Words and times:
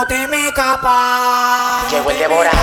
no 0.00 0.06
te 0.06 0.26
me 0.28 0.46
escapas. 0.48 1.90
Llegó 1.92 2.10
el 2.10 2.18
devorador. 2.18 2.54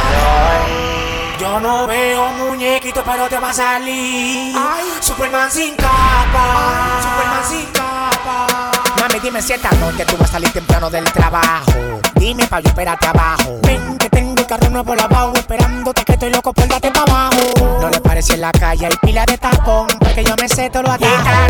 Yo 1.40 1.60
no 1.60 1.86
veo 1.86 2.30
muñequito, 2.30 3.04
pero 3.06 3.28
te 3.28 3.38
va 3.38 3.52
a 3.52 3.54
salir. 3.54 4.56
Superman 5.00 5.52
sin 5.52 5.76
capa. 5.76 7.00
Superman 7.00 7.44
sin 7.48 7.66
capa. 7.68 8.72
Mami, 9.00 9.20
dime 9.20 9.40
si 9.44 9.54
esta 9.54 9.70
noche 9.74 10.04
tú 10.06 10.18
vas 10.18 10.30
a 10.30 10.34
salir 10.34 10.52
temprano 10.52 10.90
del 10.90 11.04
trabajo. 11.12 11.74
Dime 12.16 12.48
pa' 12.48 12.60
yo 12.60 12.70
esperarte 12.70 13.06
abajo. 13.06 13.60
Ven 13.62 13.98
que 14.00 14.10
tengo 14.10 14.34
el 14.36 14.48
carro 14.48 14.72
nuevo 14.72 14.96
lavado, 14.96 15.34
esperándote 15.36 16.04
que 16.06 16.14
estoy 16.14 16.32
loco 16.32 16.52
por 16.54 16.68
darte 16.68 16.90
pa' 16.90 17.02
abajo. 17.04 17.78
No 17.82 17.90
le 17.90 18.02
parece 18.02 18.34
en 18.34 18.42
la 18.42 18.52
calle, 18.52 18.88
hay 18.88 18.96
pila 19.00 19.26
de 19.28 19.38
tapón, 19.38 19.88
porque 20.00 20.24
yo 20.24 20.36
me 20.42 20.50
sé 20.50 20.72
todo 20.72 20.82
lo 20.84 20.90
Y 20.90 20.94
atajo. 20.94 21.20
esta 21.20 21.48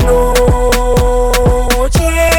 noche, 1.77 2.36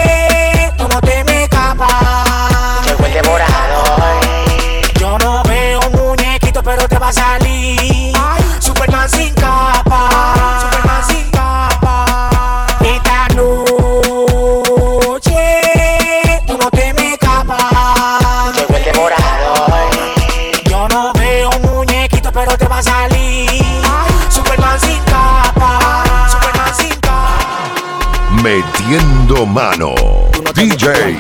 Metiendo 29.53 29.55
mano. 29.55 29.95
Tú 30.33 30.43
no 30.43 30.53
DJ 30.53 31.17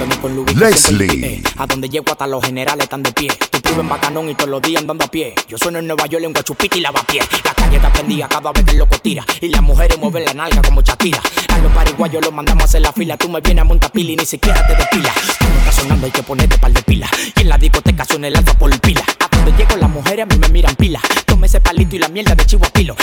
Leslie. 0.54 1.26
eh, 1.26 1.42
A 1.56 1.66
donde 1.66 1.88
llego 1.88 2.04
hasta 2.10 2.26
los 2.26 2.44
generales 2.44 2.84
están 2.84 3.02
de 3.02 3.12
pie. 3.12 3.28
Tú 3.50 3.58
vives 3.64 3.78
en 3.78 3.88
Bacanón 3.88 4.28
y 4.30 4.34
todos 4.34 4.50
los 4.50 4.62
días 4.62 4.80
andando 4.82 5.04
a 5.04 5.08
pie. 5.08 5.34
Yo 5.48 5.56
sueno 5.58 5.78
en 5.78 5.86
Nueva 5.86 6.06
York 6.06 6.24
en 6.24 6.32
Guachupita 6.32 6.76
y 6.76 6.80
lavapié. 6.80 7.20
La 7.44 7.54
calle 7.54 7.76
está 7.76 7.92
prendida 7.92 8.28
cada 8.28 8.52
vez 8.52 8.64
el 8.68 8.78
loco 8.78 8.98
tira. 8.98 9.24
Y 9.40 9.48
las 9.48 9.62
mujeres 9.62 9.98
mueven 9.98 10.24
la 10.24 10.34
nalga 10.34 10.62
como 10.62 10.82
Shakira. 10.82 11.20
A 11.48 11.58
los 11.58 11.72
pariguayos 11.72 12.24
los 12.24 12.32
mandamos 12.32 12.62
a 12.62 12.64
hacer 12.66 12.82
la 12.82 12.92
fila. 12.92 13.16
Tú 13.16 13.28
me 13.28 13.40
vienes 13.40 13.62
a 13.62 13.64
montar 13.64 13.90
pila 13.92 14.12
y 14.12 14.16
ni 14.16 14.26
siquiera 14.26 14.66
te 14.66 14.74
despila. 14.74 15.12
Cuando 15.38 15.58
está 15.58 15.72
sonando 15.72 16.06
hay 16.06 16.12
que 16.12 16.22
ponerte 16.22 16.58
par 16.58 16.72
de 16.72 16.82
pila. 16.82 17.08
Y 17.36 17.40
en 17.40 17.48
la 17.48 17.58
discoteca 17.58 18.04
suena 18.04 18.28
el 18.28 18.36
alfa 18.36 18.54
por 18.54 18.78
pila. 18.80 19.02
A 19.20 19.36
donde 19.36 19.52
llego 19.52 19.76
las 19.76 19.90
mujeres 19.90 20.24
a 20.24 20.26
mí 20.26 20.38
me 20.38 20.48
miran 20.48 20.74
pila. 20.76 21.00
Tome 21.26 21.46
ese 21.46 21.60
palito 21.60 21.96
y 21.96 21.98
la 21.98 22.08
mierda 22.08 22.34
de 22.34 22.44
chivo 22.46 22.64
a 22.66 22.70
pilo. 22.70 22.96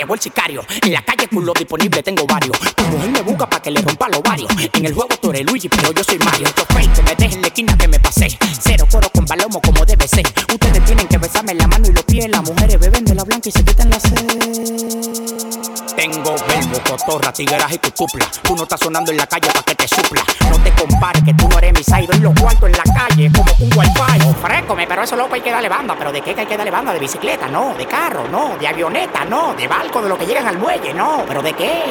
Llegó 0.00 0.14
el 0.14 0.20
sicario. 0.20 0.64
En 0.80 0.94
la 0.94 1.02
calle 1.02 1.28
culo 1.28 1.52
disponible 1.52 2.02
tengo 2.02 2.24
varios. 2.24 2.58
Tu 2.74 2.84
mujer 2.84 3.10
me 3.10 3.20
busca 3.20 3.46
para 3.46 3.62
que 3.62 3.70
le 3.70 3.82
rompa 3.82 4.08
los 4.08 4.22
varios. 4.22 4.48
En 4.72 4.86
el 4.86 4.94
juego 4.94 5.10
tú 5.20 5.28
eres 5.28 5.44
Luigi, 5.44 5.68
pero 5.68 5.92
yo 5.92 6.02
soy 6.02 6.18
Mario. 6.20 6.46
Estos 6.46 6.66
fake 6.68 6.90
que 6.94 7.02
me 7.02 7.14
dejen 7.16 7.32
en 7.32 7.42
la 7.42 7.48
esquina 7.48 7.76
que 7.76 7.86
me 7.86 8.00
pasé. 8.00 8.38
Cero 8.62 8.86
coro 8.90 9.10
con 9.10 9.26
palomo 9.26 9.60
como 9.60 9.84
debe 9.84 10.08
ser. 10.08 10.26
Ustedes 10.50 10.82
tienen 10.86 11.06
que 11.06 11.18
besarme 11.18 11.54
la 11.54 11.66
mano 11.66 11.86
y 11.86 11.92
los 11.92 12.04
pies. 12.04 12.30
Las 12.30 12.42
mujeres 12.42 12.80
beben 12.80 13.04
de 13.04 13.14
la 13.14 13.24
blanca 13.24 13.50
y 13.50 13.52
se 13.52 13.62
quitan 13.62 13.90
la 13.90 14.00
sed. 14.00 15.59
Tengo 16.00 16.34
verbo, 16.48 16.80
cotorra, 16.88 17.30
tigueras 17.30 17.70
y 17.72 17.76
tu 17.76 17.90
tupla. 17.90 18.24
Tú 18.42 18.56
no 18.56 18.62
estás 18.62 18.80
sonando 18.80 19.10
en 19.10 19.18
la 19.18 19.26
calle 19.26 19.50
para 19.52 19.62
que 19.62 19.74
te 19.74 19.86
supla. 19.86 20.22
No 20.48 20.58
te 20.60 20.72
compares 20.72 21.22
que 21.22 21.34
tú 21.34 21.46
no 21.46 21.58
eres 21.58 21.74
mi 21.74 21.84
side. 21.84 22.08
Y 22.16 22.20
los 22.20 22.32
cuartos 22.40 22.70
en 22.70 22.72
la 22.72 22.84
calle 22.84 23.30
como 23.30 23.52
un 23.58 23.70
wifi. 23.78 24.28
Ofrécome, 24.30 24.86
pero 24.86 25.02
eso 25.02 25.14
loco 25.14 25.34
hay 25.34 25.42
que 25.42 25.50
darle 25.50 25.68
banda. 25.68 25.94
¿Pero 25.98 26.10
de 26.10 26.22
qué 26.22 26.30
hay 26.30 26.46
que 26.46 26.56
darle 26.56 26.70
banda? 26.70 26.94
¿De 26.94 27.00
bicicleta? 27.00 27.48
No. 27.48 27.74
¿De 27.74 27.84
carro? 27.84 28.26
No. 28.28 28.56
¿De 28.58 28.66
avioneta? 28.66 29.26
No. 29.26 29.52
¿De 29.52 29.68
barco? 29.68 30.00
¿De 30.00 30.08
lo 30.08 30.16
que 30.16 30.24
llegan 30.24 30.46
al 30.46 30.56
muelle? 30.56 30.94
No. 30.94 31.22
¿Pero 31.28 31.42
de 31.42 31.52
qué? 31.52 31.82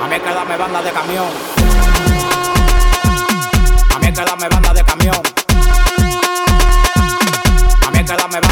A 0.00 0.06
mí 0.06 0.14
hay 0.14 0.20
que 0.20 0.32
darme 0.32 0.56
banda 0.56 0.82
de 0.82 0.92
camión. 0.92 1.26
A 3.92 3.98
mí 3.98 4.06
hay 4.06 4.12
que 4.12 4.24
darme 4.24 4.48
banda 4.48 4.72
de 4.72 4.84
camión. 4.84 5.20
A 7.88 7.90
mí 7.90 7.98
hay 7.98 8.04
que 8.04 8.16
darme 8.16 8.38
banda 8.40 8.49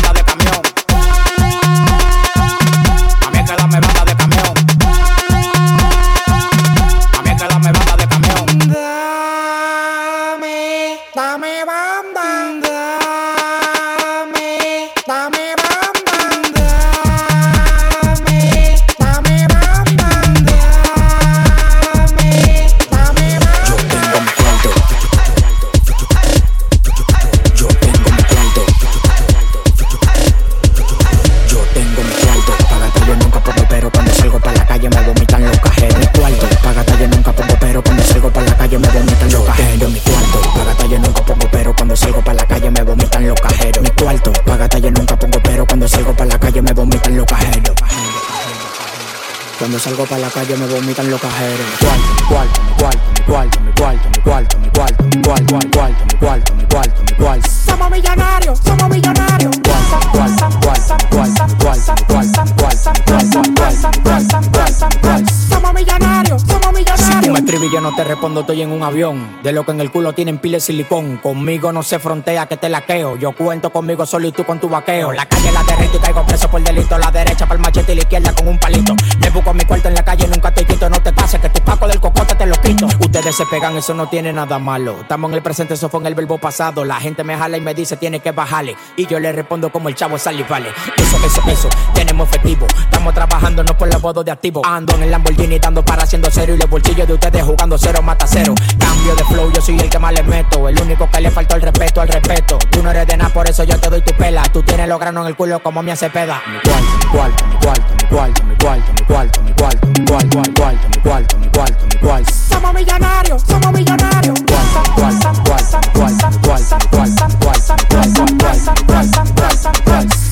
respondo, 68.19 68.41
estoy 68.41 68.63
en 68.63 68.73
un 68.73 68.83
avión. 68.83 69.39
De 69.45 69.53
lo 69.53 69.65
que 69.65 69.71
en 69.71 69.81
el 69.81 69.93
culo 69.93 70.13
tienen 70.13 70.39
pile 70.39 70.59
silicón. 70.59 71.19
Conmigo 71.19 71.71
no 71.71 71.85
se 71.85 72.01
frontea 72.01 72.47
que 72.47 72.57
te 72.57 72.69
laqueo. 72.69 73.17
Yo 73.17 73.31
cuento 73.31 73.71
conmigo 73.71 74.05
solo 74.07 74.27
y 74.27 74.33
tú 74.33 74.45
con 74.45 74.59
tu 74.59 74.69
vaqueo. 74.69 75.13
La 75.13 75.25
calle 75.27 75.53
la 75.53 75.63
derrito 75.63 75.99
y 75.99 76.01
caigo 76.01 76.27
preso 76.27 76.51
por 76.51 76.61
delito. 76.61 76.99
La 76.99 77.13
derecha 77.13 77.47
para 77.47 77.55
el 77.55 77.61
machete 77.61 77.93
y 77.93 77.95
la 77.95 78.03
izquierda 78.03 78.33
con 78.35 78.49
un 78.49 78.59
palito. 78.59 78.97
Le 79.21 79.31
busco 79.31 79.55
mi 79.55 79.65
cuarto 79.65 79.87
en 79.87 79.95
la 79.95 80.05
calle, 80.05 80.27
nunca 80.27 80.53
te 80.53 80.65
quito. 80.65 80.91
No 80.91 81.01
te 81.01 81.13
pases 81.13 81.41
que 81.41 81.49
tu 81.49 81.61
paco 81.61 81.87
del 81.87 82.01
cocote 82.01 82.35
te 82.35 82.45
lo 82.45 82.57
quito. 82.57 82.87
Ustedes 82.87 83.37
se 83.37 83.47
pegan, 83.47 83.77
eso 83.77 83.95
no 83.95 84.09
tiene 84.09 84.33
nada 84.33 84.59
malo. 84.59 84.97
Estamos 85.03 85.31
en 85.31 85.37
el 85.37 85.43
presente, 85.43 85.75
eso 85.75 85.89
fue 85.89 86.01
en 86.01 86.07
el 86.07 86.17
verbo 86.17 86.39
pasado. 86.39 86.85
La 86.85 86.97
gente 86.97 87.23
me 87.23 87.37
jala 87.37 87.57
y 87.57 87.61
me 87.61 87.73
dice 87.73 87.97
tiene 87.97 88.19
que 88.19 88.33
bajarle. 88.33 88.77
Y 88.97 89.07
yo 89.07 89.21
le 89.21 89.31
respondo 89.31 89.71
como 89.71 89.89
el 89.89 89.95
chavo 89.95 90.19
sale 90.19 90.41
y 90.41 90.43
vale. 90.43 90.71
Eso, 90.97 91.17
eso, 91.25 91.43
eso, 91.49 91.69
tenemos 91.95 92.29
efectivo. 92.29 92.67
Estamos 92.81 93.15
trabajando, 93.15 93.63
no 93.63 93.79
por 93.79 93.87
los 93.87 94.03
bodos 94.03 94.25
de 94.25 94.33
activo. 94.33 94.67
Ando 94.67 94.97
en 94.97 95.05
el 95.05 95.11
Lamborghini 95.13 95.61
dando 95.61 95.85
para 95.85 96.03
haciendo 96.03 96.29
cero. 96.33 96.55
Y 96.55 96.59
los 96.59 96.69
bolsillos 96.69 97.07
de 97.07 97.15
ustedes 97.15 97.45
jugando 97.45 97.79
cero 97.79 98.03
mata 98.09 98.27
cero. 98.27 98.55
Cambio 98.79 99.15
de 99.15 99.25
flow, 99.25 99.53
yo 99.53 99.61
soy 99.61 99.79
el 99.79 99.91
que 99.91 99.99
más 99.99 100.15
le 100.15 100.23
meto. 100.23 100.67
El 100.67 100.81
único 100.81 101.11
que 101.11 101.21
le 101.21 101.31
faltó 101.31 101.57
el 101.57 101.63
respeto 101.63 102.01
al 102.01 102.09
respeto. 102.09 102.59
Tú 102.71 102.83
no 102.83 102.91
eres 102.91 103.07
de 103.07 103.19
nada, 103.19 103.29
por 103.29 103.47
eso 103.47 103.65
yo 103.65 103.79
te 103.79 103.91
doy 103.91 104.01
tu 104.01 104.15
pela. 104.15 104.43
Tú 104.45 104.63
tienes 104.63 104.89
los 104.89 104.99
granos 104.99 105.25
en 105.25 105.29
el 105.29 105.37
culo 105.37 105.61
como 105.63 105.83
mi 105.83 105.95
cepeda. 105.95 106.41
Mi 106.47 106.59
cuarto, 106.61 106.95
mi 107.05 107.11
cuarto, 107.11 107.45
mi 107.45 108.07
cuarto, 108.09 108.43
mi 108.45 108.57
cuarto, 108.57 108.93
mi 108.93 109.05
cuarto, 109.05 109.43
mi 109.43 109.53
cuarto, 109.53 109.91
mi 109.91 110.05
cuarto, 110.05 110.39
mi 110.39 110.55
cuarto, 110.55 110.89
mi 110.89 111.03
cuarto, 111.03 111.39
mi 111.39 111.49
cuarto, 111.51 111.87
mi 111.87 111.99
cuarto. 112.01 112.33
Somos 112.49 112.73
millonarios, 112.73 113.43
somos 113.43 113.73
millonarios. 113.73 114.39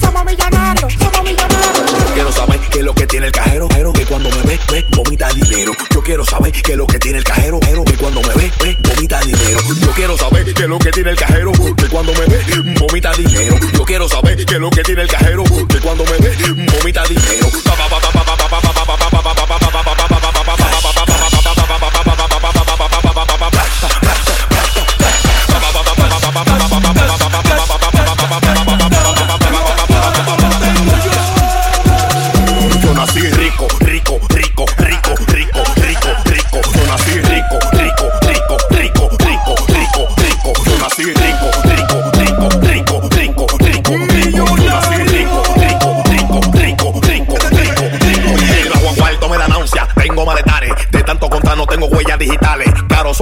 Somos 0.01 0.25
millonarios, 0.25 0.93
somos 0.95 1.23
millonarios. 1.23 1.46
Lo 2.87 2.95
que 2.95 3.07
tiene 3.09 3.27
el 3.27 3.33
cajero, 3.33 3.67
pero 3.69 3.93
que 3.93 4.07
cuando 4.07 4.31
me 4.31 4.43
ve, 4.43 4.61
ve, 4.71 4.87
vomita 4.91 5.29
dinero. 5.31 5.73
Yo 5.93 6.01
quiero 6.05 6.25
saber 6.25 6.53
qué 6.53 6.73
es 6.73 6.79
lo 6.79 6.87
que 6.87 7.01
tiene 7.01 7.19
el 7.19 7.25
cajero, 7.25 7.59
pero 7.59 7.85
que 7.85 7.95
cuando 7.95 8.23
me 8.23 8.29
ve, 8.29 8.53
ve, 8.63 8.77
vomita 8.81 9.21
dinero. 9.23 9.59
Yo 9.81 9.91
quiero 9.91 10.17
saber 10.17 10.55
qué 10.55 10.63
es 10.63 10.69
lo 10.69 10.79
que 10.79 10.93
tiene 10.93 11.11
el 11.11 11.17
cajero, 11.17 11.51
que 11.53 11.89
cuando 11.89 12.13
me 12.13 12.27
ve, 12.27 12.77
vomita 12.79 13.13
dinero. 13.15 13.57
Yo 13.73 13.85
quiero 13.85 14.09
saber 14.09 14.37
qué 14.47 14.55
es 14.55 14.61
lo 14.61 14.71
que 14.71 14.85
tiene 14.85 15.03
el 15.03 15.09
cajero, 15.09 15.43
que 15.69 15.81
cuando 15.81 16.05
me 16.05 16.17
ve, 16.19 16.37
vomita 16.79 17.03
dinero. 17.09 17.46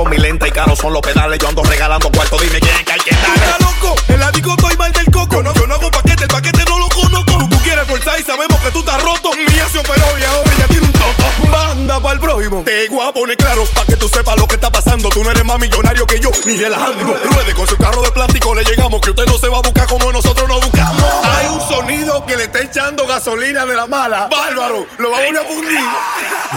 Mi 0.09 0.19
lenta 0.19 0.49
y 0.49 0.51
caros 0.51 0.79
son 0.79 0.93
los 0.93 1.03
pedales. 1.03 1.39
Yo 1.39 1.49
ando 1.49 1.63
regalando 1.63 2.11
cuarto, 2.11 2.39
dime 2.39 2.61
quién 2.61 2.75
es 2.77 2.85
que 2.85 2.93
hay 2.93 3.01
que 3.01 3.15
darle. 3.15 3.35
Está 3.35 3.59
loco, 3.59 3.97
el 4.09 4.23
adico 4.23 4.51
estoy 4.51 4.77
mal 4.77 4.93
del 4.93 5.11
coco. 5.11 5.43
No, 5.43 5.55
yo 5.55 5.67
no 5.67 5.75
hago 5.75 5.91
paquete, 5.91 6.25
el 6.25 6.29
paquete 6.29 6.65
no 6.69 6.79
lo 6.79 6.89
conozco. 6.89 7.39
Tú, 7.39 7.49
tú 7.49 7.59
quieres 7.63 7.87
forzar 7.87 8.21
y 8.21 8.23
sabemos 8.23 8.59
que 8.61 8.71
tú 8.71 8.81
estás 8.81 9.03
roto. 9.03 9.31
Mía 9.35 9.67
se 9.71 9.79
operó 9.79 10.07
y 10.19 10.25
ahora 10.25 10.51
ya 10.59 10.67
tiene 10.67 10.87
un 10.87 10.93
toto. 10.93 11.25
Banda 11.51 12.01
para 12.01 12.15
el 12.15 12.21
prójimo. 12.21 12.63
Te 12.65 12.89
voy 12.89 13.07
a 13.07 13.13
poner 13.13 13.37
claro 13.37 13.65
para 13.75 13.87
que 13.87 13.97
tú 13.97 14.09
sepas 14.09 14.37
lo 14.37 14.47
que 14.47 14.55
está 14.57 14.71
pasando. 14.71 15.09
Tú 15.09 15.23
no 15.23 15.31
eres 15.31 15.45
más 15.45 15.59
millonario 15.59 16.07
que 16.07 16.21
yo, 16.21 16.31
ni 16.47 16.57
relajando. 16.57 17.17
Ruede 17.25 17.55
con 17.55 17.67
su 17.67 17.77
carro 17.77 18.03
de 18.03 18.11
plástico, 18.11 18.55
le 18.55 18.65
llegamos. 18.65 19.01
Que 19.01 19.11
usted 19.11 19.27
no 19.27 19.39
se 19.39 19.49
va 19.49 19.59
a 19.59 19.63
buscar 19.63 19.87
como 19.87 20.11
nosotros 20.13 20.49
nos 20.49 20.61
buscamos. 20.61 21.05
Hay 21.25 21.47
un 21.47 21.61
sonido 21.61 22.25
que 22.27 22.37
le 22.37 22.45
está 22.45 22.61
echando 22.61 23.07
gasolina 23.07 23.67
de 23.67 23.75
la 23.75 23.87
mala. 23.87 24.29
Bárbaro, 24.29 24.87
lo 24.99 25.11
vamos 25.11 25.41
a 25.41 25.45
fundir. 25.45 25.81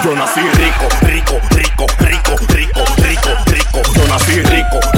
Yo 0.04 0.16
nací 0.16 0.42
rico, 0.42 0.88
rico, 1.02 1.40
rico, 1.52 1.86
rico, 2.00 2.36
rico. 2.50 2.97
Yo 3.98 4.08
nací 4.08 4.42
rico, 4.42 4.97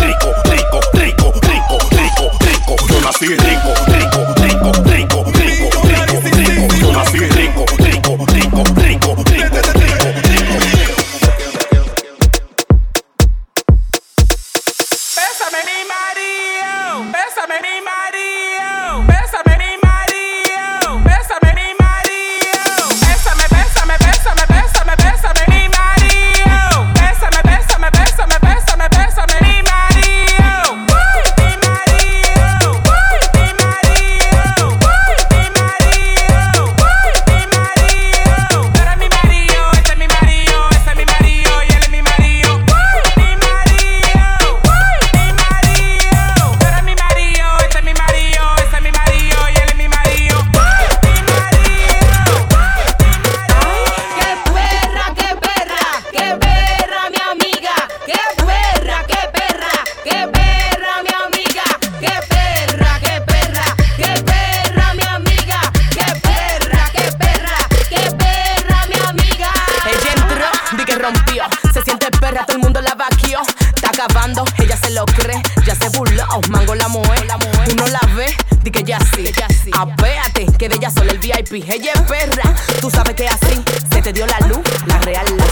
lo 74.99 75.05
cree. 75.05 75.41
Ya 75.65 75.75
se 75.75 75.89
burló, 75.89 76.25
mango 76.49 76.75
la 76.75 76.87
mujer. 76.89 77.27
Tú 77.67 77.75
no 77.75 77.87
la 77.87 78.01
ves, 78.15 78.35
di 78.63 78.71
que 78.71 78.83
ya 78.83 78.99
sí. 78.99 79.25
Apéate, 79.71 80.45
que 80.57 80.67
de 80.67 80.75
ella 80.75 80.89
solo 80.89 81.11
el 81.11 81.19
VIP. 81.19 81.63
Ella 81.69 81.93
es 81.93 82.01
perra, 82.01 82.55
tú 82.81 82.89
sabes 82.89 83.15
que 83.15 83.27
así. 83.27 83.63
Se 83.91 84.01
te 84.01 84.11
dio 84.11 84.25
la 84.27 84.39
luz, 84.47 84.59
la 84.87 84.99
real 84.99 85.25
la 85.37 85.45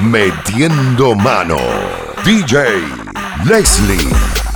Metiendo 0.00 1.14
mano. 1.14 1.58
DJ 2.24 2.82
Leslie. 3.44 4.49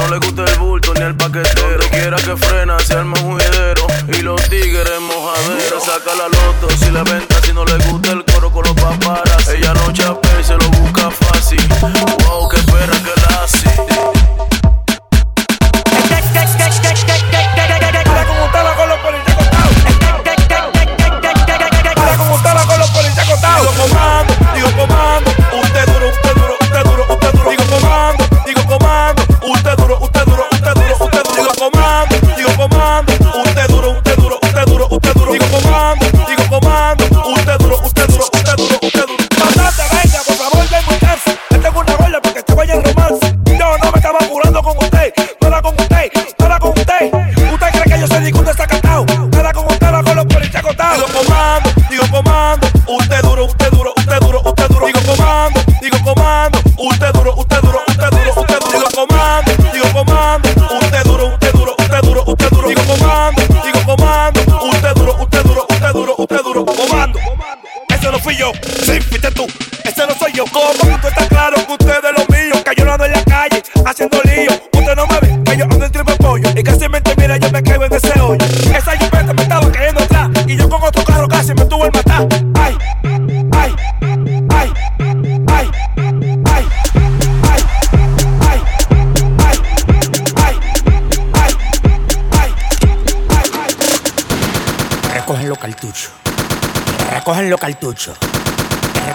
No 0.00 0.08
le 0.08 0.16
gusta 0.16 0.44
el 0.44 0.58
bulto 0.58 0.94
ni 0.94 1.02
el 1.02 1.14
paquetero. 1.14 1.72
Donde 1.72 1.88
quiera 1.90 2.16
que 2.16 2.34
frena, 2.34 2.78
se 2.78 2.94
arma 2.94 3.18
un 3.20 3.32
juidero. 3.32 3.86
Y 4.08 4.22
los 4.22 4.40
tigres 4.48 5.00
mojadero. 5.00 5.78
Saca 5.78 6.14
la 6.16 6.26
loto 6.28 6.70
si 6.78 6.90
la 6.90 7.02
venta, 7.02 7.36
si 7.42 7.52
no 7.52 7.66
le 7.66 7.76
gusta 7.84 8.12
el 8.12 8.24
coro 8.24 8.50
con 8.50 8.64
los 8.64 8.74
paparas. 8.74 9.46
Ella 9.48 9.74
no 9.74 9.92
chapea 9.92 10.40
y 10.40 10.44
se 10.44 10.56
lo 10.56 10.66
busca 10.70 11.10
fácil. 11.10 11.60
Wow, 11.82 12.48
qué 12.48 12.62
perra 12.62 12.96
que 13.02 13.09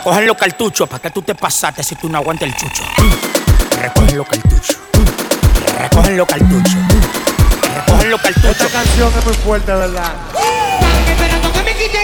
Recogen 0.06 0.28
los 0.28 0.38
cartuchos. 0.38 0.88
¿Para 0.88 1.02
qué 1.02 1.10
tú 1.10 1.24
te 1.24 1.34
pasaste 1.34 1.82
si 1.82 1.96
tú 1.96 2.08
no 2.08 2.20
aguantas 2.20 2.48
el 2.48 2.56
chucho? 2.56 2.84
Recogen 3.82 4.18
los 4.20 4.28
cartuchos. 4.28 4.78
Recogen 5.80 6.18
los 6.18 6.28
cartuchos. 6.28 6.76
Recogen 7.76 8.12
los 8.12 8.22
cartuchos. 8.22 8.72
canción 8.72 9.12
es 9.18 9.26
muy 9.26 9.34
fuerte, 9.34 9.74
¿verdad? 9.74 10.14
Están 10.80 11.08
esperando 11.08 11.52
que 11.52 11.64
me 11.64 11.74
quite 11.74 11.98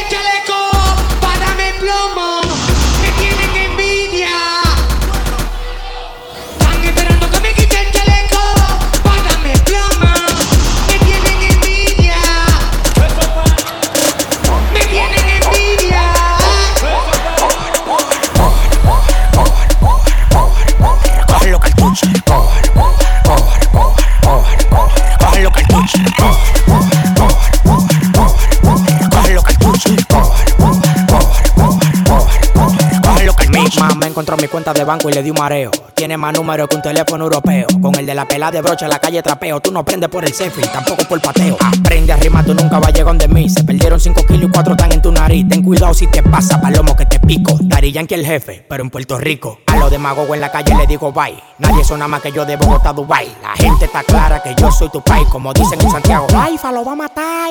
cuenta 34.63 34.79
de 34.79 34.85
banco 34.85 35.09
y 35.09 35.13
le 35.13 35.23
di 35.23 35.31
un 35.31 35.37
mareo. 35.39 35.71
Tiene 35.95 36.17
más 36.17 36.33
números 36.33 36.67
que 36.67 36.75
un 36.75 36.83
teléfono 36.83 37.23
europeo. 37.23 37.65
Con 37.81 37.95
el 37.95 38.05
de 38.05 38.13
la 38.13 38.27
pelada 38.27 38.51
de 38.51 38.61
brocha 38.61 38.85
en 38.85 38.91
la 38.91 38.99
calle 38.99 39.23
trapeo. 39.23 39.59
Tú 39.59 39.71
no 39.71 39.83
prendes 39.83 40.07
por 40.07 40.23
el 40.23 40.33
selfie, 40.33 40.63
tampoco 40.67 41.03
por 41.05 41.19
pateo. 41.19 41.57
Aprende 41.59 42.13
a 42.13 42.17
rimar, 42.17 42.45
tú 42.45 42.53
nunca 42.53 42.77
vas 42.77 42.89
a 42.89 42.91
llegar 42.91 43.17
de 43.17 43.27
mí. 43.27 43.49
Se 43.49 43.63
perdieron 43.63 43.99
5 43.99 44.23
kilos 44.27 44.49
y 44.49 44.51
4 44.51 44.73
están 44.73 44.91
en 44.91 45.01
tu 45.01 45.11
nariz. 45.11 45.47
Ten 45.49 45.63
cuidado 45.63 45.95
si 45.95 46.05
te 46.07 46.21
pasa, 46.21 46.61
palomo 46.61 46.95
que 46.95 47.07
te 47.07 47.19
pico. 47.19 47.57
Dari 47.59 47.91
Yankee 47.91 48.13
el 48.13 48.25
jefe, 48.25 48.63
pero 48.69 48.83
en 48.83 48.91
Puerto 48.91 49.17
Rico. 49.17 49.61
A 49.65 49.77
los 49.77 49.89
demagogos 49.89 50.35
en 50.35 50.41
la 50.41 50.51
calle 50.51 50.75
le 50.75 50.85
digo 50.85 51.11
bye. 51.11 51.41
Nadie 51.57 51.83
suena 51.83 52.07
más 52.07 52.21
que 52.21 52.31
yo 52.31 52.45
de 52.45 52.55
Bogotá, 52.55 52.93
Dubai. 52.93 53.27
La 53.41 53.53
gente 53.55 53.85
está 53.85 54.03
clara 54.03 54.43
que 54.43 54.53
yo 54.55 54.71
soy 54.71 54.89
tu 54.89 55.01
país. 55.01 55.27
Como 55.29 55.53
dicen 55.53 55.81
en 55.81 55.89
Santiago, 55.89 56.27
Aifa 56.35 56.71
lo 56.71 56.85
va 56.85 56.91
a 56.91 56.95
matar. 56.95 57.49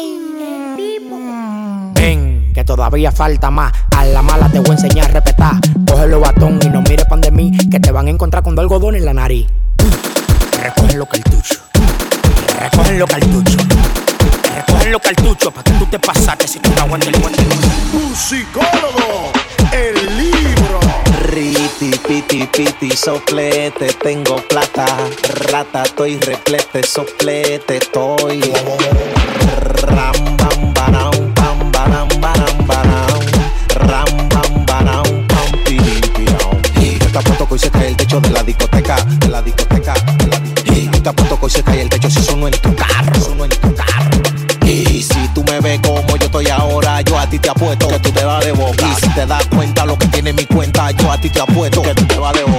Que 2.54 2.64
todavía 2.64 3.12
falta 3.12 3.50
más. 3.50 3.72
A 3.96 4.04
la 4.04 4.22
mala 4.22 4.48
te 4.48 4.58
voy 4.58 4.70
a 4.70 4.72
enseñar 4.72 5.10
a 5.10 5.14
respetar. 5.14 5.54
Cógelo 5.86 6.20
batón 6.20 6.58
y 6.62 6.68
no 6.68 6.82
mires 6.82 7.06
pan 7.06 7.20
de 7.20 7.30
mí, 7.30 7.56
que 7.70 7.80
te 7.80 7.90
van 7.92 8.06
a 8.06 8.10
encontrar 8.10 8.42
con 8.42 8.54
dos 8.54 8.62
algodón 8.62 8.96
en 8.96 9.04
la 9.04 9.14
nariz. 9.14 9.46
Recogen 10.62 10.98
los 10.98 11.08
cartuchos. 11.08 11.60
Recogen 12.58 12.98
los 12.98 13.08
cartuchos. 13.08 13.56
Recogen 14.54 14.92
los 14.92 15.00
cartuchos 15.00 15.52
para 15.52 15.64
que 15.64 15.72
tú 15.72 15.86
te 15.86 15.98
pasaste 15.98 16.46
si 16.46 16.58
tú 16.58 16.70
no 16.76 16.82
aguantas 16.82 17.08
el 17.08 17.20
buen 17.20 17.34
Musicólogo, 17.92 19.32
el 19.72 20.18
libro. 20.18 20.80
Riti, 21.30 21.90
piti, 22.06 22.46
piti, 22.46 22.96
soplete, 22.96 23.94
tengo 24.02 24.36
plata. 24.48 24.86
Rata, 25.50 25.84
estoy 25.84 26.18
replete, 26.18 26.82
soplete, 26.82 27.78
estoy. 27.78 28.42
Ram, 29.82 30.29
techo 38.10 38.20
de 38.20 38.30
la 38.30 38.42
discoteca, 38.42 38.96
de 39.04 39.28
la 39.28 39.40
discoteca, 39.40 39.94
de 39.94 40.26
la 40.26 40.40
discoteca. 40.40 40.96
Está 40.96 41.12
puesto 41.12 41.38
que 41.38 41.44
hoy 41.44 41.50
se 41.50 41.62
cae 41.62 41.82
el 41.82 41.88
techo 41.88 42.10
si 42.10 42.20
sonó 42.22 42.48
en 42.48 42.54
tu 42.60 42.74
carro, 42.74 43.20
sonó 43.20 43.44
en 43.44 43.50
tu 43.50 43.72
carro. 43.72 44.20
Y 44.66 45.02
si 45.02 45.28
tú 45.32 45.44
me 45.44 45.60
ves 45.60 45.80
como 45.80 46.16
yo 46.16 46.26
estoy 46.26 46.48
ahora, 46.48 47.00
yo 47.02 47.16
a 47.16 47.28
ti 47.28 47.38
te 47.38 47.50
apuesto 47.50 47.86
que 47.86 48.00
tú 48.00 48.10
te 48.10 48.24
vas 48.24 48.44
de 48.44 48.50
boca. 48.52 48.84
Y 48.84 49.00
si 49.00 49.08
te 49.10 49.26
das 49.26 49.46
cuenta 49.46 49.86
lo 49.86 49.96
que 49.96 50.08
tiene 50.08 50.32
mi 50.32 50.44
cuenta, 50.44 50.90
yo 50.90 51.10
a 51.12 51.18
ti 51.18 51.30
te 51.30 51.40
apuesto 51.40 51.82
que 51.82 51.94
tú 51.94 52.04
te 52.06 52.18
vas 52.18 52.32
de 52.32 52.42
boca. 52.42 52.49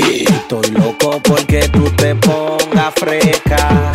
Estoy 0.00 0.70
loco 0.70 1.20
porque 1.22 1.68
tú 1.68 1.90
te 1.90 2.14
pongas 2.14 2.94
fresca. 2.94 3.92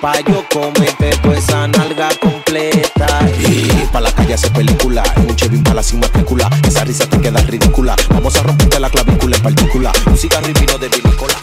Pa' 0.00 0.20
yo 0.20 0.44
comerte 0.52 1.10
toda 1.20 1.36
esa 1.36 1.66
nalga 1.66 2.10
completa. 2.20 3.08
Y 3.40 3.66
pa' 3.90 4.00
la 4.00 4.12
calle 4.12 4.34
hacer 4.34 4.52
película. 4.52 5.02
En 5.16 5.30
un 5.30 5.34
Chevy 5.34 5.58
para 5.58 5.82
sin 5.82 5.98
matrícula. 5.98 6.48
Esa 6.64 6.84
risa 6.84 7.08
te 7.08 7.20
queda 7.20 7.40
ridícula. 7.40 7.96
Vamos 8.10 8.36
a 8.36 8.44
romperte 8.44 8.78
la 8.78 8.88
clavícula 8.88 9.36
en 9.36 9.42
partícula. 9.42 9.92
Un 10.06 10.16
cigarro 10.16 10.48
y 10.48 10.52
vino 10.52 10.78
de 10.78 10.88
vinicola. 10.90 11.34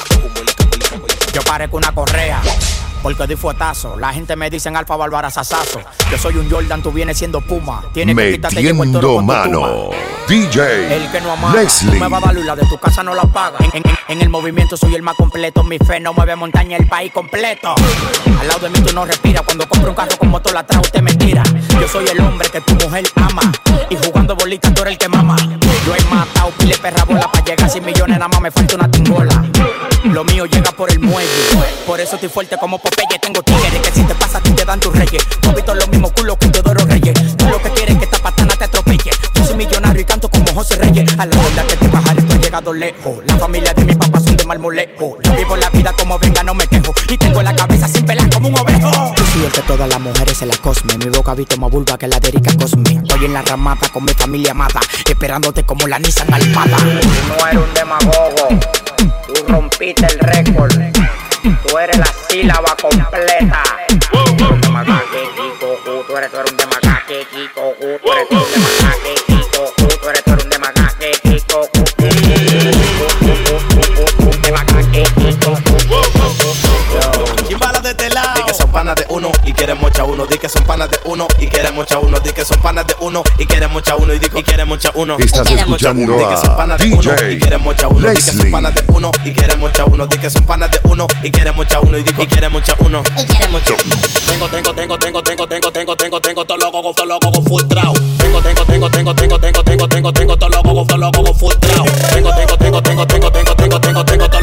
Yo 1.33 1.41
parezco 1.41 1.75
una 1.75 1.91
correa. 1.91 2.41
Porque 3.03 3.27
di 3.27 3.35
fuetazo. 3.35 3.99
La 3.99 4.13
gente 4.13 4.37
me 4.37 4.49
dicen 4.49 4.77
alfa 4.77 4.95
bárbara 4.95 5.29
sasazo. 5.29 5.81
Yo 6.09 6.17
soy 6.17 6.37
un 6.37 6.49
Jordan, 6.49 6.81
tú 6.81 6.93
vienes 6.93 7.17
siendo 7.17 7.41
Puma. 7.41 7.83
Tienes 7.93 8.15
que 8.15 8.31
quitarte 8.31 8.63
llevo 8.63 8.85
el 8.85 8.93
toro 8.93 9.21
Metiendo 9.21 9.33
con 9.33 9.51
tu 9.51 9.59
mano. 9.59 10.10
DJ 10.27 10.95
El 10.95 11.11
que 11.11 11.19
no 11.21 11.31
amaga, 11.33 11.61
Leslie. 11.61 11.99
me 11.99 12.07
vas 12.07 12.23
a 12.23 12.25
dar 12.27 12.35
luz, 12.35 12.45
la 12.45 12.55
de 12.55 12.65
tu 12.65 12.77
casa 12.77 13.03
no 13.03 13.13
la 13.13 13.23
paga. 13.23 13.57
En, 13.59 13.71
en- 13.85 13.97
en 14.07 14.21
el 14.21 14.29
movimiento 14.29 14.75
soy 14.77 14.93
el 14.95 15.01
más 15.01 15.15
completo, 15.15 15.63
mi 15.63 15.77
fe 15.77 15.99
no 15.99 16.13
mueve 16.13 16.35
montaña, 16.35 16.75
el 16.77 16.87
país 16.87 17.11
completo. 17.13 17.73
Al 18.41 18.47
lado 18.47 18.59
de 18.61 18.69
mí 18.69 18.79
tú 18.81 18.93
no 18.93 19.05
respiras, 19.05 19.41
cuando 19.43 19.67
compro 19.69 19.89
un 19.89 19.95
carro 19.95 20.17
con 20.17 20.29
motor 20.29 20.55
atrás 20.57 20.81
usted 20.83 21.01
me 21.01 21.13
tira. 21.15 21.43
Yo 21.79 21.87
soy 21.87 22.05
el 22.07 22.19
hombre 22.21 22.49
que 22.49 22.59
tu 22.61 22.73
mujer 22.75 23.05
ama, 23.15 23.41
y 23.89 23.95
jugando 23.97 24.35
bolitas 24.35 24.73
tú 24.73 24.81
eres 24.81 24.93
el 24.93 24.97
que 24.97 25.07
mama. 25.09 25.35
Yo 25.85 25.95
he 25.95 26.03
matado 26.13 26.49
pile 26.57 26.77
perra 26.77 27.03
bola 27.05 27.29
para 27.31 27.43
llegar 27.45 27.65
a 27.65 27.69
100 27.69 27.85
millones, 27.85 28.17
nada 28.19 28.27
más 28.27 28.41
me 28.41 28.51
falta 28.51 28.75
una 28.75 28.89
tingola. 28.91 29.43
Lo 30.03 30.23
mío 30.25 30.45
llega 30.45 30.71
por 30.71 30.91
el 30.91 30.99
muelle, 30.99 31.29
por 31.85 31.99
eso 32.01 32.15
estoy 32.15 32.29
fuerte 32.29 32.57
como 32.57 32.79
Popeye, 32.79 33.17
tengo 33.21 33.41
tigres 33.43 33.71
que 33.81 33.91
si 33.91 34.03
te 34.03 34.15
pasa 34.15 34.39
a 34.39 34.41
ti 34.41 34.51
te 34.51 34.65
dan 34.65 34.79
tus 34.79 34.93
reyes. 34.95 35.25
No 35.43 35.53
visto 35.53 35.73
los 35.73 35.87
mismos 35.89 36.11
culos 36.13 36.37
que 36.37 36.47
Teodoro 36.47 36.70
Reyes, 36.70 36.70
A 40.81 41.25
la 41.25 41.37
verdad 41.37 41.65
que 41.67 41.77
te 41.77 41.87
bajar 41.89 42.17
estoy 42.17 42.39
llegado 42.39 42.73
lejos. 42.73 43.23
La 43.25 43.37
familia 43.37 43.71
de 43.73 43.85
mi 43.85 43.93
papá 43.93 44.19
son 44.19 44.35
de 44.35 44.43
marmolejo. 44.45 45.17
Yo 45.23 45.35
vivo 45.35 45.55
la 45.55 45.69
vida 45.69 45.93
como 45.93 46.17
venga, 46.17 46.41
no 46.43 46.55
me 46.55 46.65
quejo. 46.65 46.93
Y 47.07 47.17
tengo 47.17 47.41
la 47.43 47.55
cabeza 47.55 47.87
sin 47.87 48.05
pelar 48.05 48.27
como 48.31 48.47
un 48.47 48.57
ovejo. 48.57 49.13
Yo 49.15 49.25
soy 49.25 49.45
el 49.45 49.51
que 49.51 49.61
todas 49.61 49.87
las 49.87 49.99
mujeres 49.99 50.37
se 50.37 50.47
la 50.47 50.57
cosme. 50.57 50.97
Mi 50.97 51.05
boca 51.05 51.35
visto 51.35 51.55
más 51.57 51.69
vulva 51.69 51.97
que 51.97 52.07
la 52.07 52.19
de 52.19 52.29
Erika 52.29 52.51
Cosme. 52.57 52.93
Estoy 52.93 53.25
en 53.25 53.33
la 53.33 53.43
ramada 53.43 53.87
con 53.93 54.05
mi 54.05 54.13
familia 54.13 54.51
amada. 54.51 54.81
Esperándote 55.07 55.63
como 55.63 55.87
la 55.87 55.99
Nissan 55.99 56.33
Almada. 56.33 56.77
Tú 56.77 56.83
no 57.27 57.47
eres 57.47 57.61
un 57.61 57.73
demagogo. 57.75 58.59
Tú 59.27 59.33
rompiste 59.47 60.07
el 60.07 60.19
récord. 60.19 60.73
Tú 61.67 61.77
eres 61.77 61.97
la 61.97 62.07
sílaba 62.27 62.75
completa. 62.81 63.63
Panas 78.91 79.07
de 79.07 79.13
uno 79.13 79.31
y 79.45 79.53
quieren 79.53 79.77
mucha 79.79 80.03
uno. 80.03 80.25
Di 80.25 80.37
que 80.37 80.49
son 80.49 80.63
panas 80.65 80.89
de 80.89 80.99
uno 81.05 81.27
y 81.39 81.47
quieren 81.47 81.73
mucha 81.75 81.99
uno. 81.99 82.19
Di 82.19 82.31
que 82.33 82.43
son 82.43 82.61
panas 82.61 82.85
de 82.87 82.95
uno 82.99 83.23
y 83.37 83.45
quieren 83.45 83.71
mucha 83.71 83.95
uno. 83.95 84.13
Y 84.13 84.19
di 84.19 84.27
y 84.35 84.43
quieren 84.43 84.67
mucha 84.67 84.91
uno. 84.95 85.17
Estás 85.17 85.41
Y 85.41 85.53
quieren 85.53 85.69
mucha 85.69 85.89
escuchando 85.89 86.13
uno. 86.13 86.17
Di 86.17 86.35
que 86.35 86.41
son 86.41 86.51
a 86.51 86.57
panas 86.57 86.79
de 86.79 86.93
uno 86.93 87.01
DJ 87.01 87.31
y 87.31 87.39
quieren 87.39 87.61
mucha 87.61 87.87
uno. 87.87 88.09
Di 88.09 88.15
que 88.15 88.21
son 88.21 88.51
panas 88.51 88.75
de 88.75 88.83
uno 88.87 89.11
y 89.23 89.31
quieren 89.31 89.59
mucha 89.59 89.85
uno. 89.85 90.07
Di 90.07 90.17
que 90.17 90.29
son 90.29 90.45
panas 90.45 90.71
de 90.71 90.79
uno 90.83 91.07
y 91.23 91.31
quieren 91.31 91.55
mucha 91.55 91.79
uno. 91.79 91.97
Y 91.97 92.03
di 92.03 92.09
y 92.09 92.27
quieren 92.27 92.51
mucha 92.51 92.75
uno. 92.79 93.03
Y 93.17 93.25
quieren 93.25 93.51
mucha 93.51 93.73
uno. 93.73 93.95
Tengo, 94.25 94.47
tengo, 94.49 94.73
tengo, 94.73 94.97
tengo, 94.97 95.23
tengo, 95.23 95.47
tengo, 95.47 95.71
tengo, 95.71 95.95
tengo, 95.95 96.21
tengo, 96.21 96.45
todo 96.45 96.57
loco, 96.57 96.93
todo 96.93 97.05
loco 97.05 97.41
full 97.43 97.63
trao. 97.67 97.93
Tengo, 98.17 98.41
tengo, 98.41 98.65
tengo, 98.65 98.89
tengo, 98.89 99.13
tengo, 99.15 99.39
tengo, 99.39 99.63
tengo, 99.63 99.87
tengo, 99.87 100.13
tengo, 100.13 100.37
todo 100.37 100.49
loco, 100.49 100.85
todo 100.85 100.97
loco 100.97 101.33
full 101.33 101.53
trao. 101.61 101.85
Tengo, 102.13 102.35
tengo, 102.35 102.57
tengo, 102.57 102.81
tengo, 102.81 103.07
tengo, 103.07 103.31
tengo, 103.31 103.55
tengo, 103.55 103.79
tengo, 103.79 104.05
tengo, 104.05 104.29
todo 104.29 104.40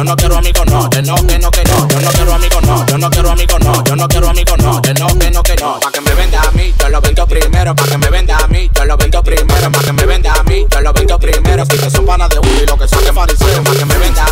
yo 0.00 0.04
no 0.04 0.16
quiero 0.16 0.38
amigos, 0.38 0.64
no, 0.66 0.88
que 0.88 1.02
no, 1.02 1.14
que 1.14 1.38
no, 1.38 1.50
que 1.50 1.62
no, 1.64 1.88
yo 1.88 2.00
no 2.00 2.10
quiero 2.10 2.32
amigos, 2.32 2.62
no, 2.62 2.86
yo 2.86 2.96
no 2.96 3.10
quiero 3.10 3.30
amigos, 3.30 3.60
no, 3.60 3.84
yo 3.84 3.96
no 3.96 4.08
quiero 4.08 4.30
amigos, 4.30 4.58
no, 4.58 4.80
que 4.80 4.94
no, 4.94 5.06
que 5.18 5.30
no, 5.30 5.42
que 5.42 5.56
no, 5.56 5.78
pa' 5.78 5.92
que 5.92 6.00
me 6.00 6.14
venda 6.14 6.40
a 6.40 6.50
mí, 6.52 6.74
yo 6.80 6.88
lo 6.88 7.00
vendo 7.02 7.26
primero, 7.26 7.76
pa' 7.76 7.84
que 7.84 7.98
me 7.98 8.08
venda 8.08 8.38
a 8.38 8.46
mí, 8.46 8.70
yo 8.74 8.84
lo 8.86 8.96
vendo 8.96 9.22
primero, 9.22 9.70
pa' 9.70 9.80
que 9.80 9.92
me 9.92 10.06
venda 10.06 10.32
a 10.32 10.42
mí, 10.44 10.66
yo 10.70 10.80
lo 10.80 10.92
vendo 10.94 11.18
primero, 11.18 11.66
si 11.66 11.76
que 11.76 11.90
son 11.90 12.06
panas 12.06 12.30
de 12.30 12.38
uno 12.38 12.62
y 12.62 12.66
lo 12.66 12.78
que 12.78 12.88
son 12.88 13.04
de 13.04 13.12
fariseo, 13.12 13.62
pa' 13.62 13.72
que 13.72 13.84
me 13.84 13.98
venda 13.98 14.24
a 14.24 14.29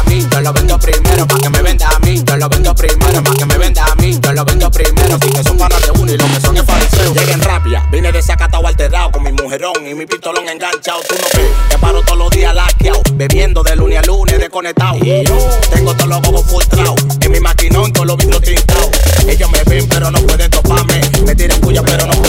primero, 0.78 1.26
pa' 1.26 1.38
que 1.38 1.50
me 1.50 1.62
venda 1.62 1.88
a 1.88 1.98
mí, 2.00 2.22
yo 2.24 2.36
lo 2.36 2.48
vendo 2.48 2.74
primero, 2.74 3.22
pa' 3.22 3.34
que 3.34 3.46
me 3.46 3.58
venda 3.58 3.84
a 3.84 3.94
mí, 3.96 4.18
yo 4.20 4.32
lo 4.32 4.44
vendo 4.44 4.70
primero, 4.70 5.18
si 5.20 5.30
que 5.30 5.42
son 5.42 5.58
panas 5.58 5.80
de 5.82 5.90
uno 5.90 6.12
y 6.12 6.16
lo 6.16 6.26
que 6.26 6.40
son 6.40 6.56
es 6.56 6.64
fariseo. 6.64 7.14
Lleguen 7.14 7.40
rápida, 7.40 7.86
vine 7.90 8.12
desacatado 8.12 8.66
alterado 8.66 9.10
con 9.12 9.22
mi 9.22 9.32
mujerón 9.32 9.86
y 9.86 9.94
mi 9.94 10.06
pistolón 10.06 10.48
enganchado, 10.48 11.00
tú 11.08 11.14
no 11.14 11.40
ves, 11.40 11.50
que 11.70 11.78
paro 11.78 12.02
todos 12.02 12.18
los 12.18 12.30
días 12.30 12.54
laqueado, 12.54 13.02
bebiendo 13.12 13.62
de 13.62 13.76
lunes 13.76 13.98
a 13.98 14.02
lunes 14.02 14.38
desconectado. 14.38 14.96
Y 14.98 15.24
yo 15.24 15.36
tengo 15.70 15.94
todos 15.94 16.08
los 16.08 16.20
cocos 16.20 16.44
full 16.46 16.64
trao, 16.64 16.94
en 17.20 17.32
mi 17.32 17.40
maquinón 17.40 17.92
todos 17.92 18.06
los 18.06 18.16
vidrios 18.16 18.42
tintados. 18.42 18.90
Ellos 19.26 19.50
me 19.50 19.62
ven 19.64 19.88
pero 19.88 20.10
no 20.10 20.20
pueden 20.20 20.50
toparme, 20.50 21.00
me 21.24 21.34
tiran 21.34 21.60
puya 21.60 21.82
pero 21.82 22.06
no 22.06 22.12
pueden 22.12 22.27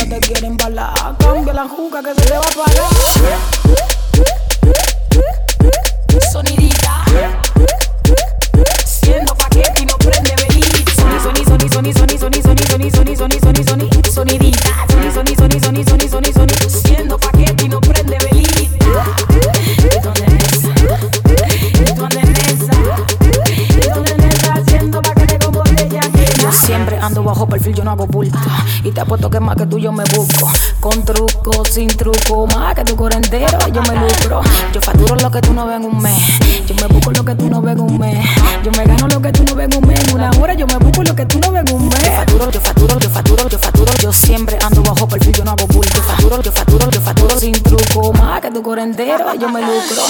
Siempre 26.75 26.99
ando 27.01 27.23
bajo 27.23 27.47
perfil, 27.47 27.73
yo 27.73 27.83
no 27.85 27.91
hago 27.91 28.05
bulto. 28.05 28.37
Y 28.83 28.91
te 28.91 28.99
apuesto 28.99 29.29
que 29.29 29.39
más 29.39 29.55
que 29.55 29.65
tú 29.65 29.77
yo 29.79 29.93
me 29.93 30.03
busco. 30.15 30.51
Con 30.81 31.05
truco, 31.05 31.63
sin 31.63 31.87
truco, 31.87 32.47
más 32.47 32.75
que 32.75 32.83
tu 32.83 32.97
coro 32.97 33.15
entero, 33.15 33.57
yo 33.71 33.81
me 33.83 33.95
lucro. 33.95 34.41
Yo 34.73 34.81
facturo 34.81 35.15
lo 35.15 35.31
que 35.31 35.39
tú 35.39 35.53
no 35.53 35.65
ves 35.65 35.77
en 35.77 35.85
un 35.85 36.01
mes. 36.01 36.19
Yo 36.67 36.75
me 36.75 36.87
busco 36.87 37.11
lo 37.11 37.23
que 37.23 37.33
tú 37.35 37.49
no 37.49 37.61
ves 37.61 37.75
en 37.75 37.81
un 37.81 37.97
mes. 37.97 38.27
Yo 38.61 38.71
me 38.71 38.83
gano 38.83 39.07
lo 39.07 39.21
que 39.21 39.31
tú 39.31 39.43
no 39.45 39.55
ves 39.55 39.69
en 39.71 39.77
un 39.77 39.87
mes. 39.87 40.03
En 40.03 40.15
una 40.15 40.29
hora 40.31 40.53
yo 40.53 40.67
me 40.67 40.77
busco 40.77 41.03
lo 41.03 41.15
que 41.15 41.25
tú 41.25 41.39
no 41.39 41.51
ves 41.51 41.63
en 41.65 41.75
un 41.75 41.87
mes. 41.87 42.03
Yo 42.03 42.11
facturo, 42.11 42.51
yo 42.51 42.59
facturo, 42.59 42.99
yo 42.99 43.09
facturo, 43.09 43.49
yo 43.49 43.57
facturo. 43.57 43.93
Yo 44.01 44.11
siempre 44.11 44.57
ando 44.61 44.83
bajo 44.83 45.07
perfil, 45.07 45.33
yo 45.33 45.45
no 45.45 45.51
hago 45.51 45.67
bulto. 45.67 45.95
Yo 45.95 46.03
facturo, 46.03 46.41
yo 46.41 46.51
facturo, 46.51 46.91
yo 46.91 47.01
facturo 47.01 47.39
sin 47.39 47.53
truco, 47.53 48.11
más 48.13 48.41
que 48.41 48.51
tu 48.51 48.61
coro 48.61 48.81
entero, 48.81 49.33
yo 49.39 49.47
me 49.49 49.61
lucro. 49.61 50.03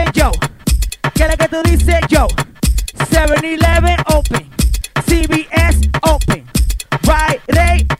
11, 0.00 0.12
yo. 0.14 0.30
Quiero 1.14 1.36
que 1.36 1.48
tú 1.48 1.62
dices 1.64 2.00
yo. 2.08 2.26
7-Eleven 3.10 3.96
open. 4.06 4.50
CBS 5.06 5.90
open. 6.02 6.44
right 7.06 7.40
Friday 7.46 7.99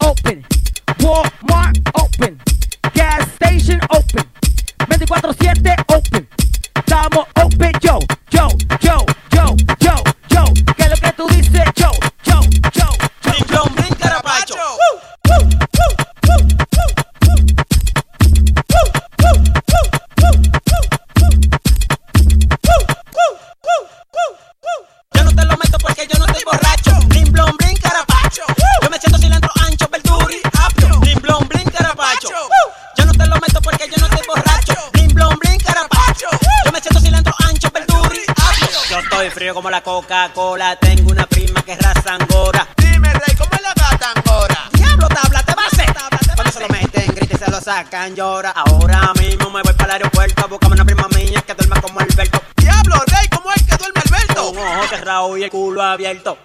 frío 39.50 39.54
como 39.54 39.70
la 39.70 39.82
Coca-Cola. 39.82 40.76
Tengo 40.76 41.10
una 41.10 41.26
prima 41.26 41.62
que 41.62 41.72
es 41.72 41.78
raza 41.78 42.14
angora. 42.14 42.68
Dime, 42.76 43.12
rey, 43.12 43.34
¿cómo 43.36 43.50
es 43.52 43.62
la 43.62 43.74
gata 43.74 44.12
angora? 44.14 44.68
Diablo, 44.72 45.08
tabla, 45.08 45.42
te 45.42 45.54
va 45.54 45.62
a 45.62 45.66
hacer. 45.66 45.86
Cuando 46.34 46.52
se 46.52 46.60
lo 46.60 46.68
meten, 46.68 47.14
grita 47.14 47.36
y 47.36 47.38
se 47.38 47.50
lo 47.50 47.60
sacan, 47.60 48.14
llora. 48.14 48.50
Ahora 48.50 49.12
mismo 49.18 49.50
me 49.50 49.62
voy 49.62 49.72
para 49.74 49.96
el 49.96 50.02
aeropuerto 50.02 50.44
a 50.44 50.46
buscarme 50.46 50.74
una 50.74 50.84
prima 50.84 51.08
mía 51.08 51.42
que 51.42 51.54
duerma 51.54 51.80
como 51.80 52.00
Alberto. 52.00 52.42
Diablo, 52.56 52.96
rey, 53.06 53.28
¿cómo 53.28 53.50
es 53.52 53.62
que 53.62 53.76
duerme 53.76 54.00
Alberto? 54.04 54.52
Con 54.52 54.58
un 54.58 54.78
ojo 54.78 54.88
cerrado 54.88 55.36
y 55.36 55.44
el 55.44 55.50
culo 55.50 55.82
abierto. 55.82 56.38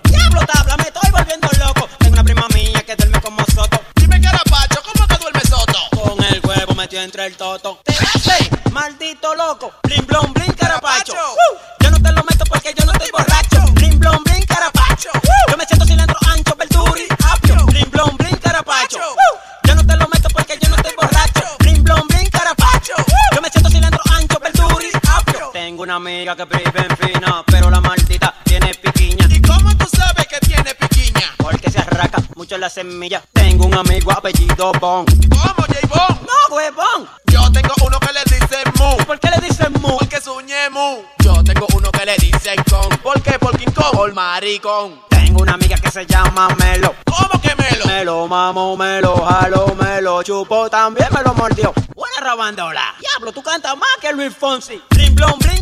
Amiga 26.36 26.48
que 26.48 26.58
vive 26.58 26.88
en 26.89 26.98
fina, 26.98 27.43
pero 27.48 27.69
la 27.69 27.80
maldita 27.80 28.34
tiene 28.43 28.74
piquiña. 28.76 29.28
¿Y 29.30 29.41
cómo 29.41 29.76
tú 29.78 29.86
sabes 29.95 30.28
que 30.28 30.39
tiene 30.45 30.76
piquiña? 30.76 31.34
Porque 31.38 31.71
se 31.71 31.80
arraca 31.80 32.21
mucho 32.36 32.58
la 32.58 32.69
semilla. 32.69 33.21
Tengo 33.34 33.65
un 33.65 33.74
amigo 33.74 34.12
apellido 34.12 34.71
Bon. 34.80 35.06
¿Cómo, 35.06 35.65
J 35.67 35.88
Bon? 35.88 36.19
No, 36.28 36.56
huevón. 36.56 37.10
Yo 37.28 37.52
tengo 37.52 37.74
uno 37.86 38.00
que 38.00 38.13
le 38.13 38.24
dicen 38.26 38.63
Mu. 38.78 38.98
¿Por 39.06 39.19
qué 39.19 39.30
le 39.30 39.48
dicen 39.48 39.74
Mu? 39.82 39.98
Porque 39.98 40.19
suñé 40.21 40.69
Mu. 40.69 41.04
Yo 41.19 41.43
tengo 41.43 41.67
uno 41.74 41.91
que 41.91 42.06
le 42.06 42.15
dicen 42.17 42.56
Con. 42.69 42.89
¿Por 43.00 43.21
qué? 43.21 43.39
Por 43.39 43.58
King 43.58 43.71
Kong. 43.74 43.93
Por 43.93 44.13
maricón. 44.13 45.02
Tengo 45.10 45.41
una 45.41 45.54
amiga 45.54 45.78
que 45.78 45.89
se 45.89 46.06
llama 46.06 46.50
Melo. 46.60 46.95
¿Cómo 47.06 47.41
que 47.41 47.56
Melo? 47.56 47.86
Me 47.86 48.04
lo 48.04 48.28
mamo, 48.28 48.76
me 48.76 49.02
lo 49.02 49.15
jalo, 49.26 49.76
me 49.80 50.02
lo 50.02 50.21
chupo, 50.24 50.69
también 50.69 51.08
me 51.12 51.24
lo 51.24 51.34
mordió. 51.34 51.74
Buena 51.95 52.17
rabandola. 52.21 52.95
Diablo, 53.00 53.32
tú 53.32 53.41
cantas 53.41 53.76
más 53.78 53.89
que 54.02 54.12
Luis 54.13 54.36
Fonsi. 54.36 54.82
Brin, 54.89 55.15
blon, 55.15 55.39
brin, 55.39 55.62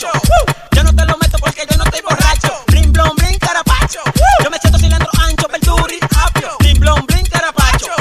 Yo 0.00 0.82
no 0.82 0.94
te 0.94 1.04
lo 1.04 1.14
meto 1.18 1.36
porque 1.38 1.66
yo 1.70 1.76
no 1.76 1.84
estoy 1.84 2.00
borracho. 2.00 2.64
Blon, 2.88 3.14
brin, 3.16 3.38
carapacho. 3.38 4.00
Yo 4.42 4.50
me 4.50 4.58
siento 4.58 4.78
cilantro 4.78 5.10
ancho, 5.20 5.46
verduri, 5.46 5.98
apio. 6.16 6.56
Blon, 6.78 7.04
brin, 7.06 7.26
carapacho. 7.26 7.92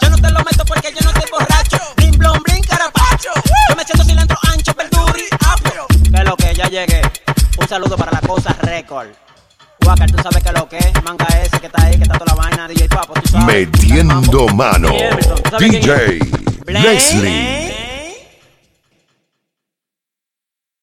Yo 0.00 0.10
no 0.10 0.16
te 0.16 0.30
lo 0.32 0.40
meto 0.40 0.64
porque 0.66 0.92
yo 0.92 1.04
no 1.04 1.10
estoy 1.10 1.30
borracho. 1.30 1.78
Blon, 2.18 2.42
brin, 2.42 2.62
carapacho. 2.64 3.30
Yo 3.68 3.76
me 3.76 3.84
siento 3.84 4.04
cilantro 4.04 4.36
ancho, 4.50 4.74
verduri, 4.74 5.26
apio. 5.46 5.86
Que 6.12 6.24
lo 6.24 6.36
que 6.36 6.52
ya 6.52 6.68
llegué. 6.68 7.02
Un 7.60 7.68
saludo 7.68 7.96
para 7.96 8.10
la 8.10 8.20
cosa 8.22 8.52
récord. 8.62 9.10
Walker, 9.84 10.10
tú 10.10 10.20
sabes 10.20 10.42
que 10.42 10.50
lo 10.50 10.68
que 10.68 10.78
es. 10.78 11.04
Manga 11.04 11.26
ese 11.26 11.60
que 11.60 11.66
está 11.66 11.84
ahí, 11.84 11.96
que 11.96 12.02
está 12.02 12.18
toda 12.18 12.34
la 12.34 12.42
vaina. 12.42 12.66
DJ 12.66 12.88
Papo, 12.88 13.14
tú 13.14 13.28
sabes. 13.28 13.46
Metiendo 13.46 14.48
mano. 14.48 14.88
Emerson, 14.88 15.36
¿tú 15.44 15.50
sabes 15.50 15.70
quién 15.70 15.80
DJ 15.80 16.18
es? 16.18 16.82
Leslie. 16.82 17.65